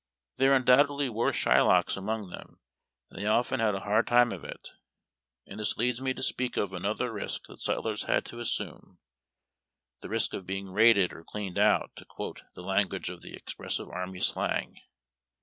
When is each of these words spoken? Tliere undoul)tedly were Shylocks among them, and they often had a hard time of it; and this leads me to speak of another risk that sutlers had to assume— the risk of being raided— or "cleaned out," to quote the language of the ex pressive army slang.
Tliere 0.39 0.55
undoul)tedly 0.59 1.11
were 1.13 1.31
Shylocks 1.31 1.95
among 1.95 2.31
them, 2.31 2.59
and 3.11 3.19
they 3.19 3.27
often 3.27 3.59
had 3.59 3.75
a 3.75 3.81
hard 3.81 4.07
time 4.07 4.31
of 4.31 4.43
it; 4.43 4.69
and 5.45 5.59
this 5.59 5.77
leads 5.77 6.01
me 6.01 6.11
to 6.15 6.23
speak 6.23 6.57
of 6.57 6.73
another 6.73 7.13
risk 7.13 7.43
that 7.45 7.59
sutlers 7.61 8.05
had 8.05 8.25
to 8.25 8.39
assume— 8.39 8.97
the 10.01 10.09
risk 10.09 10.33
of 10.33 10.47
being 10.47 10.71
raided— 10.71 11.13
or 11.13 11.23
"cleaned 11.23 11.59
out," 11.59 11.91
to 11.97 12.05
quote 12.05 12.41
the 12.55 12.63
language 12.63 13.09
of 13.11 13.21
the 13.21 13.35
ex 13.35 13.53
pressive 13.53 13.91
army 13.93 14.21
slang. 14.21 14.73